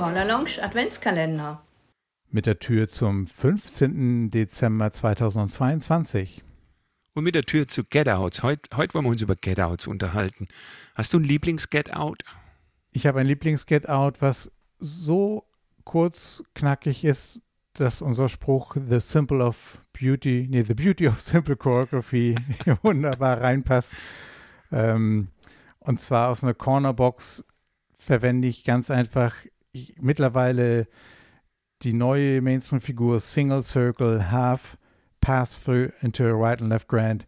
Corner 0.00 0.24
Lounge 0.24 0.62
Adventskalender. 0.62 1.60
Mit 2.30 2.46
der 2.46 2.58
Tür 2.58 2.88
zum 2.88 3.26
15. 3.26 4.30
Dezember 4.30 4.94
2022. 4.94 6.42
Und 7.12 7.24
mit 7.24 7.34
der 7.34 7.42
Tür 7.42 7.68
zu 7.68 7.84
Get 7.84 8.08
Outs. 8.08 8.42
Heute, 8.42 8.74
heute 8.78 8.94
wollen 8.94 9.04
wir 9.04 9.10
uns 9.10 9.20
über 9.20 9.34
Get 9.34 9.60
Outs 9.60 9.86
unterhalten. 9.86 10.48
Hast 10.94 11.12
du 11.12 11.18
ein 11.18 11.24
Lieblings-Get 11.24 11.92
Out? 11.92 12.22
Ich 12.92 13.06
habe 13.06 13.20
ein 13.20 13.26
Lieblings-Get 13.26 13.90
Out, 13.90 14.22
was 14.22 14.50
so 14.78 15.44
kurz, 15.84 16.42
knackig 16.54 17.04
ist, 17.04 17.42
dass 17.74 18.00
unser 18.00 18.30
Spruch 18.30 18.76
The 18.76 19.00
Simple 19.00 19.44
of 19.44 19.84
Beauty, 19.92 20.46
nee, 20.48 20.62
The 20.62 20.72
Beauty 20.72 21.08
of 21.08 21.20
Simple 21.20 21.56
Choreography 21.56 22.36
wunderbar 22.82 23.42
reinpasst. 23.42 23.94
Ähm, 24.72 25.28
und 25.80 26.00
zwar 26.00 26.30
aus 26.30 26.42
einer 26.42 26.54
Cornerbox 26.54 27.44
verwende 27.98 28.48
ich 28.48 28.64
ganz 28.64 28.90
einfach 28.90 29.34
mittlerweile 30.00 30.86
die 31.82 31.92
neue 31.92 32.40
Mainstream-Figur 32.40 33.20
Single 33.20 33.62
Circle 33.62 34.30
Half 34.30 34.76
Pass 35.20 35.62
Through 35.62 35.92
into 36.00 36.24
a 36.24 36.32
Right 36.32 36.60
and 36.60 36.70
Left 36.70 36.88
Grand. 36.88 37.26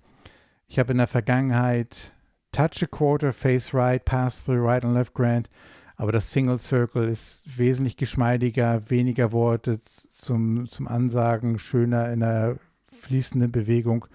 Ich 0.67 0.79
habe 0.79 0.93
in 0.93 0.99
der 0.99 1.07
Vergangenheit 1.07 2.13
Touch 2.53 2.83
a 2.83 2.87
Quarter, 2.87 3.33
Face 3.33 3.73
Right, 3.73 4.05
Pass 4.05 4.45
Through 4.45 4.65
Right 4.65 4.85
and 4.85 4.95
Left 4.95 5.15
Grand, 5.15 5.49
aber 5.97 6.13
das 6.13 6.31
Single 6.31 6.59
Circle 6.59 7.09
ist 7.09 7.45
wesentlich 7.59 7.97
geschmeidiger, 7.97 8.91
weniger 8.91 9.33
Worte 9.33 9.81
zum, 10.19 10.71
zum 10.71 10.89
Ansagen, 10.89 11.59
schöner 11.59 12.13
in 12.13 12.21
der 12.21 12.59
fließenden 12.91 13.53
Bewegung 13.53 14.07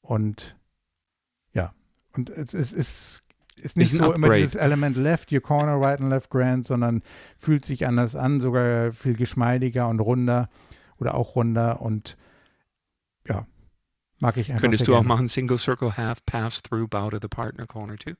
und 0.00 0.56
ja, 1.52 1.72
und 2.14 2.30
es, 2.30 2.54
es 2.54 2.72
ist 2.72 3.20
ist 3.56 3.76
nicht 3.76 3.92
ist 3.92 3.98
so 3.98 4.04
Upgrade. 4.04 4.26
immer 4.26 4.36
dieses 4.36 4.54
Element 4.54 4.96
Left, 4.96 5.32
Your 5.32 5.40
Corner, 5.40 5.80
Right 5.80 6.00
and 6.00 6.10
Left 6.10 6.30
Grand, 6.30 6.66
sondern 6.66 7.02
fühlt 7.38 7.64
sich 7.64 7.86
anders 7.86 8.16
an, 8.16 8.40
sogar 8.40 8.92
viel 8.92 9.14
geschmeidiger 9.14 9.88
und 9.88 10.00
runder 10.00 10.48
oder 10.98 11.14
auch 11.14 11.36
runder 11.36 11.80
und 11.80 12.16
ja, 13.28 13.46
mag 14.20 14.36
ich 14.36 14.50
einfach. 14.50 14.62
Könntest 14.62 14.86
du 14.86 14.92
gerne. 14.92 15.00
auch 15.00 15.08
machen 15.08 15.28
Single 15.28 15.58
Circle 15.58 15.96
Half 15.96 16.24
Pass 16.24 16.62
Through 16.62 16.88
Bow 16.88 17.10
to 17.10 17.18
the 17.20 17.28
Partner 17.28 17.66
Corner 17.66 17.96
too? 17.96 18.14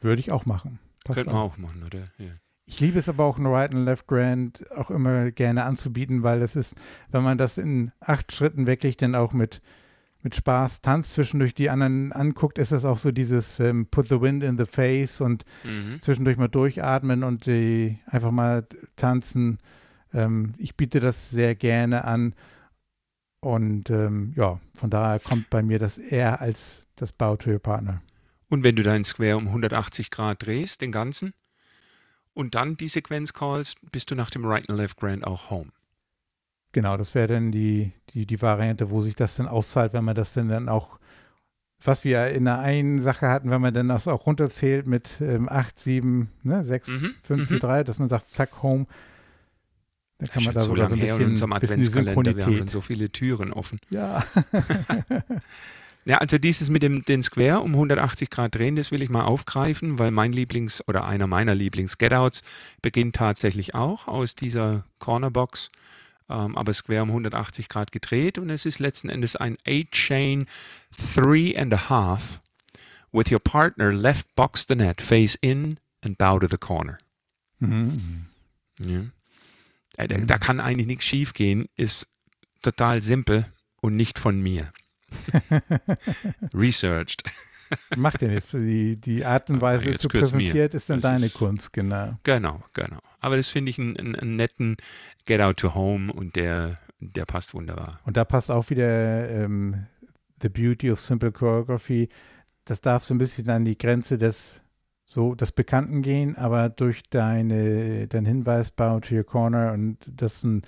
Würde 0.00 0.20
ich 0.20 0.32
auch 0.32 0.46
machen. 0.46 0.78
Könnte 1.04 1.26
man 1.26 1.36
auch 1.36 1.56
machen, 1.56 1.82
oder? 1.84 2.04
Ja. 2.18 2.30
Ich 2.66 2.80
liebe 2.80 2.98
es 2.98 3.08
aber 3.08 3.24
auch, 3.24 3.38
ein 3.38 3.46
Right 3.46 3.74
and 3.74 3.84
Left 3.84 4.06
Grand 4.06 4.70
auch 4.72 4.90
immer 4.90 5.30
gerne 5.30 5.64
anzubieten, 5.64 6.22
weil 6.22 6.40
es 6.40 6.56
ist, 6.56 6.74
wenn 7.10 7.22
man 7.22 7.36
das 7.36 7.58
in 7.58 7.92
acht 8.00 8.32
Schritten 8.32 8.66
wirklich 8.66 8.96
dann 8.96 9.14
auch 9.14 9.32
mit 9.32 9.60
mit 10.24 10.34
Spaß 10.34 10.80
tanzt, 10.80 11.12
zwischendurch 11.12 11.54
die 11.54 11.68
anderen 11.70 12.10
anguckt, 12.12 12.58
ist 12.58 12.72
es 12.72 12.84
auch 12.84 12.96
so 12.96 13.12
dieses 13.12 13.60
ähm, 13.60 13.86
Put 13.86 14.08
the 14.08 14.20
Wind 14.20 14.42
in 14.42 14.56
the 14.56 14.64
Face 14.64 15.20
und 15.20 15.44
mhm. 15.62 16.00
zwischendurch 16.00 16.38
mal 16.38 16.48
durchatmen 16.48 17.22
und 17.22 17.46
die 17.46 17.98
einfach 18.06 18.30
mal 18.30 18.66
tanzen. 18.96 19.58
Ähm, 20.14 20.54
ich 20.56 20.76
biete 20.76 20.98
das 20.98 21.30
sehr 21.30 21.54
gerne 21.54 22.04
an 22.04 22.34
und 23.40 23.90
ähm, 23.90 24.32
ja, 24.34 24.58
von 24.74 24.88
daher 24.88 25.20
kommt 25.20 25.50
bei 25.50 25.62
mir 25.62 25.78
das 25.78 25.98
eher 25.98 26.40
als 26.40 26.86
das 26.96 27.12
Bow 27.12 27.36
to 27.36 27.50
your 27.50 27.58
Partner. 27.58 28.00
Und 28.48 28.64
wenn 28.64 28.76
du 28.76 28.82
deinen 28.82 29.04
Square 29.04 29.36
um 29.36 29.48
180 29.48 30.10
Grad 30.10 30.46
drehst, 30.46 30.80
den 30.80 30.90
ganzen, 30.90 31.34
und 32.32 32.54
dann 32.54 32.78
die 32.78 32.88
Sequenz 32.88 33.34
callst, 33.34 33.78
bist 33.92 34.10
du 34.10 34.14
nach 34.14 34.30
dem 34.30 34.46
Right 34.46 34.68
and 34.70 34.78
Left 34.78 34.96
Grand 34.96 35.26
auch 35.26 35.50
home. 35.50 35.70
Genau, 36.74 36.96
das 36.96 37.14
wäre 37.14 37.28
dann 37.28 37.52
die, 37.52 37.92
die, 38.10 38.26
die 38.26 38.42
Variante, 38.42 38.90
wo 38.90 39.00
sich 39.00 39.14
das 39.14 39.36
dann 39.36 39.46
auszahlt, 39.46 39.92
wenn 39.92 40.04
man 40.04 40.16
das 40.16 40.32
dann, 40.32 40.48
dann 40.48 40.68
auch, 40.68 40.98
was 41.84 42.02
wir 42.02 42.30
in 42.30 42.46
der 42.46 42.58
einen 42.58 43.00
Sache 43.00 43.28
hatten, 43.28 43.48
wenn 43.48 43.60
man 43.60 43.72
dann 43.72 43.88
das 43.88 44.08
auch 44.08 44.26
runterzählt 44.26 44.88
mit 44.88 45.20
ähm, 45.20 45.48
8, 45.48 45.78
7, 45.78 46.30
ne, 46.42 46.64
6, 46.64 46.88
mhm, 46.88 47.14
5, 47.22 47.48
4, 47.48 47.58
3, 47.60 47.84
dass 47.84 48.00
man 48.00 48.08
sagt, 48.08 48.28
zack, 48.32 48.60
home. 48.64 48.86
Dann 50.18 50.30
kann 50.30 50.42
man 50.42 50.54
da 50.54 50.60
so 50.60 50.74
so 50.74 50.82
ein 50.82 50.98
bisschen, 50.98 51.20
in 51.20 51.30
unserem 51.30 51.52
Adventskalender, 51.52 52.36
wir 52.36 52.44
haben 52.44 52.66
so 52.66 52.80
viele 52.80 53.08
Türen 53.08 53.52
offen. 53.52 53.78
Ja. 53.90 54.24
ja, 56.04 56.18
also 56.18 56.38
dieses 56.38 56.70
mit 56.70 56.82
dem 56.82 57.04
den 57.04 57.22
Square 57.22 57.60
um 57.60 57.70
180 57.70 58.30
Grad 58.30 58.56
drehen, 58.56 58.74
das 58.74 58.90
will 58.90 59.00
ich 59.00 59.10
mal 59.10 59.22
aufgreifen, 59.22 60.00
weil 60.00 60.10
mein 60.10 60.32
Lieblings- 60.32 60.82
oder 60.88 61.04
einer 61.04 61.28
meiner 61.28 61.54
Lieblings-Get-Outs 61.54 62.42
beginnt 62.82 63.14
tatsächlich 63.14 63.76
auch 63.76 64.08
aus 64.08 64.34
dieser 64.34 64.86
Cornerbox 64.98 65.70
ähm, 66.28 66.56
aber 66.56 66.72
Square 66.72 67.02
um 67.02 67.08
180 67.10 67.68
Grad 67.68 67.92
gedreht 67.92 68.38
und 68.38 68.50
es 68.50 68.66
ist 68.66 68.78
letzten 68.78 69.08
Endes 69.08 69.36
ein 69.36 69.56
8-Chain 69.66 70.46
3 71.14 71.58
and 71.58 71.74
a 71.74 71.88
half 71.88 72.40
with 73.12 73.30
your 73.30 73.40
partner 73.40 73.92
left 73.92 74.34
box 74.34 74.66
the 74.68 74.74
net, 74.74 75.00
face 75.00 75.36
in 75.40 75.78
and 76.02 76.18
bow 76.18 76.38
to 76.38 76.46
the 76.48 76.58
corner. 76.58 76.98
Mhm. 77.60 78.26
Ja. 78.80 79.02
Äh, 79.96 80.08
da, 80.08 80.18
da 80.18 80.38
kann 80.38 80.60
eigentlich 80.60 80.86
nichts 80.86 81.04
schief 81.04 81.32
gehen, 81.32 81.68
ist 81.76 82.08
total 82.62 83.02
simpel 83.02 83.46
und 83.80 83.96
nicht 83.96 84.18
von 84.18 84.40
mir. 84.40 84.72
Researched. 86.54 87.22
Macht 87.96 88.22
ja 88.22 88.28
nichts. 88.28 88.50
Die, 88.50 88.96
die 88.96 89.24
Art 89.24 89.50
und 89.50 89.60
Weise 89.60 89.96
zu 89.96 90.08
präsentieren 90.08 90.70
ist 90.70 90.90
dann 90.90 91.00
das 91.00 91.10
deine 91.12 91.26
ist, 91.26 91.34
Kunst, 91.34 91.72
genau. 91.72 92.18
Genau, 92.22 92.62
genau. 92.72 93.00
Aber 93.24 93.38
das 93.38 93.48
finde 93.48 93.70
ich 93.70 93.78
einen, 93.78 93.96
einen, 93.96 94.14
einen, 94.16 94.36
netten 94.36 94.76
Get 95.24 95.40
Out 95.40 95.56
to 95.56 95.74
Home 95.74 96.12
und 96.12 96.36
der, 96.36 96.78
der 97.00 97.24
passt 97.24 97.54
wunderbar. 97.54 97.98
Und 98.04 98.18
da 98.18 98.24
passt 98.26 98.50
auch 98.50 98.68
wieder 98.68 99.30
ähm, 99.30 99.86
The 100.42 100.50
Beauty 100.50 100.90
of 100.90 101.00
Simple 101.00 101.32
Choreography. 101.32 102.10
Das 102.66 102.82
darf 102.82 103.02
so 103.02 103.14
ein 103.14 103.18
bisschen 103.18 103.48
an 103.48 103.64
die 103.64 103.78
Grenze 103.78 104.18
des 104.18 104.60
so 105.06 105.34
des 105.34 105.52
Bekannten 105.52 106.02
gehen, 106.02 106.36
aber 106.36 106.68
durch 106.68 107.02
deine, 107.08 108.08
dein 108.08 108.26
Hinweis 108.26 108.70
Bow 108.70 109.00
to 109.00 109.14
Your 109.14 109.24
Corner 109.24 109.72
und 109.72 109.98
das 110.06 110.42
ein, 110.44 110.62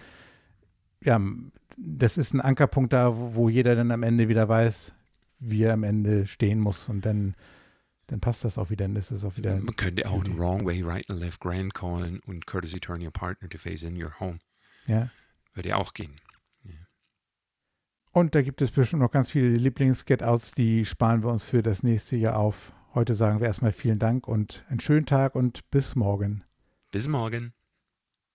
ja, 1.03 1.21
das 1.77 2.17
ist 2.17 2.33
ein 2.33 2.41
Ankerpunkt 2.41 2.93
da, 2.94 3.17
wo, 3.17 3.34
wo 3.34 3.49
jeder 3.50 3.77
dann 3.77 3.91
am 3.91 4.03
Ende 4.03 4.28
wieder 4.28 4.49
weiß, 4.49 4.94
wie 5.41 5.65
er 5.65 5.75
am 5.75 5.84
Ende 5.84 6.27
stehen 6.27 6.61
muss 6.61 6.88
und 6.88 7.05
dann, 7.05 7.34
dann 8.09 8.21
passt 8.21 8.44
das 8.44 8.59
auch 8.59 8.71
wieder. 8.71 8.87
Dann 8.87 8.97
ist 8.97 9.11
es 9.11 9.25
auch 9.25 9.37
wieder. 9.37 9.56
Man 9.56 9.77
könnte 9.77 10.09
auch 10.09 10.25
einen 10.25 10.39
Wrong 10.39 10.65
Way, 10.65 10.83
Right 10.83 11.11
and 11.11 11.21
Left 11.21 11.41
Grand 11.41 11.75
callen 11.75 12.21
und 12.21 12.47
Courtesy 12.47 12.81
Turn 12.81 13.03
Your 13.03 13.11
Partner 13.11 13.49
to 13.49 13.59
Face 13.59 13.83
in 13.83 14.00
Your 14.00 14.19
Home. 14.21 14.39
Ja. 14.87 15.11
Würde 15.55 15.71
ja 15.71 15.77
auch 15.77 15.93
gehen. 15.93 16.21
Ja. 16.62 16.75
Und 18.12 18.34
da 18.34 18.43
gibt 18.43 18.62
es 18.62 18.71
bestimmt 18.71 19.03
noch 19.03 19.11
ganz 19.11 19.31
viele 19.31 19.56
Lieblings-Get-Outs, 19.56 20.53
die 20.53 20.84
sparen 20.84 21.22
wir 21.22 21.31
uns 21.31 21.44
für 21.44 21.62
das 21.62 21.83
nächste 21.83 22.17
Jahr 22.17 22.37
auf. 22.37 22.72
Heute 22.94 23.15
sagen 23.15 23.41
wir 23.41 23.47
erstmal 23.47 23.72
vielen 23.72 23.99
Dank 23.99 24.28
und 24.28 24.65
einen 24.69 24.81
schönen 24.81 25.06
Tag 25.06 25.34
und 25.34 25.69
bis 25.71 25.97
morgen. 25.97 26.44
Bis 26.93 27.09
morgen. 27.09 27.56